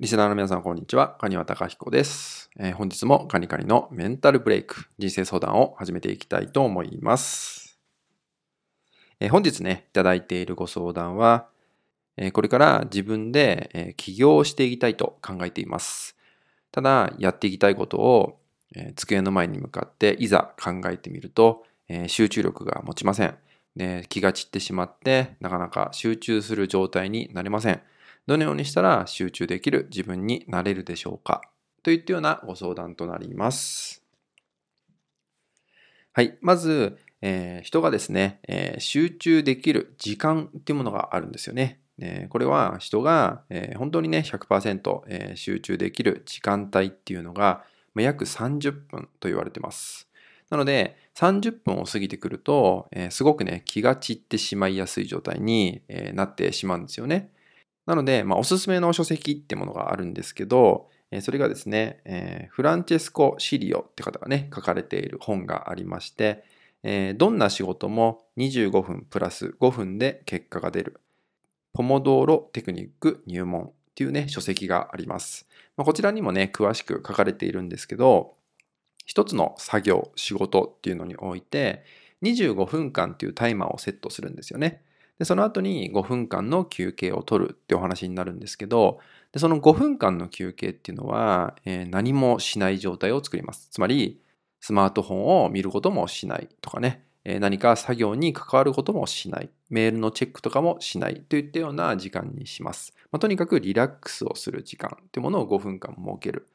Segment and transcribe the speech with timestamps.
[0.00, 1.16] リスナーの皆さん、こんにちは。
[1.20, 7.80] カニワタカヒコです、えー、本日もカニカニのメンタルブレイク、人生相談を始めていきたいと思います。
[9.18, 11.48] えー、本日ね、いただいているご相談は、
[12.16, 16.16] えー、これから自分で、え起業していきたいと考えています。
[16.70, 18.38] ただ、やっていきたいことを、
[18.76, 23.36] え机の前に向かっていざ考えてみると、え集中力が持ちません。
[23.74, 27.82] で気が散ってしまって、なかなか集中する状態になれません。
[28.28, 31.40] どのようにしたら集中できる自分になれるでしょうか？
[31.82, 34.02] といったようなご相談となります。
[36.12, 36.36] はい。
[36.42, 41.80] まず、えー、人がですね、えー、集中できる時間っていうものがあるんですよね。
[42.00, 47.64] えー、これは人が、え本当にね、100%、え集中できる時間帯っていうのが、
[47.94, 50.06] ま約30分と言われてます。
[50.50, 57.30] なので、30分を過ぎてくると、えすごくね、気が散ってしまいやすい状態に、えなってしまうんですよね。
[57.88, 60.90] なので、まあ、おすすめの書籍ってものがあるんですけど、
[61.22, 66.44] それがですね、えー、フランチェスコ・シリオって方がね、書かれている本がありまして、
[66.82, 71.00] えー、どんな仕事も25分プラス5分で結果が出る。
[71.72, 75.46] ポモドーロテクニック入門っていうね、書籍があります。
[75.78, 78.34] まあ、こちらにもね、詳しく書かれているんですけど、
[79.06, 81.84] 一つの作業、仕事っていうのにおいて、
[82.22, 84.82] 25分間っていうタイマーをセットするんですよね。
[85.18, 89.00] で、その後に5分間の休憩を取るってお話になるんですけど、
[89.32, 93.68] でその5分間の休憩っていうのは、えー、何もしない状態を作ります。
[93.70, 94.20] つまり、
[94.60, 102.94] スマートフォンを見ることもしないとかね、えー、何か作業に関わることもしない、メールのチェックとかもしないといったような時間にします。
[103.10, 106.46] まあ、とにかくリラックスをする時間っていうものを5分間設ける。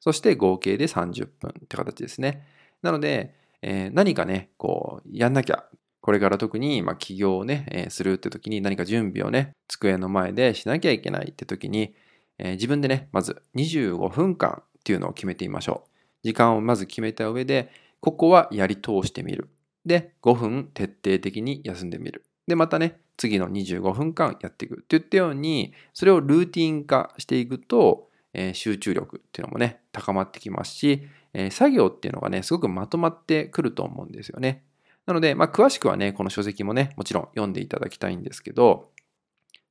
[0.00, 2.46] そして合計で30分って形ですね。
[2.82, 5.64] なので、えー、何かね、こう、やんなきゃ
[6.06, 11.96] これから特に、まあ起業をね、えするって時に何か準備をね、机の前でしなきゃいけないって時に、
[12.38, 15.90] え自分でね、まず25分間っていうのを決めてみましょう。
[16.22, 19.48] 時間をまず決めた上で、ここはやり通してみる。
[19.84, 22.24] で、5分徹底的に休んでみる。
[22.46, 34.62] で、またね、次の25分間やっていくって言ったように、それをルーティン化していくと、えー、集中力っていうのもね、高まってきますし、えー、作業っていうのがね、すごくまとまってくると思うんですよね。
[35.06, 38.90] なので、まあ、詳しくはね、この書籍もね、もちろん読んでいただきたいんですけど、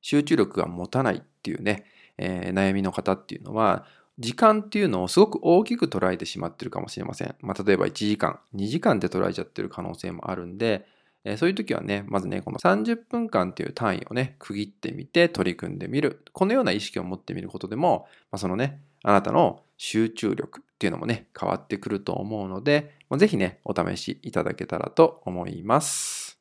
[0.00, 1.84] 集中力が持たないっていうね、
[2.16, 3.84] えー、悩みの方っていうのは、
[4.18, 7.34] 時間っていうのをすごく大きく捉えてしまってるかもしれません。
[7.42, 10.86] まあ、例えば1時間、2時間で捉えちゃってる可能性もあるんで、
[11.24, 16.24] えー、そういう時はね、まずね、この30分間っていう単位をね、区切ってみて取り組んでみる。
[16.32, 26.38] このような意識を持ってみることでも、まあ、そのね、あなたの集中力っていうのもね、変わってくると思うので、ぜひね、お試しいただけたらと思います。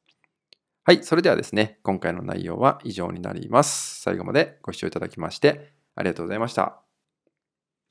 [0.83, 4.01] はい、それではですね、今回の内容は以上になります。
[4.01, 6.84] 最後までご視聴いただきましてありがとうございました。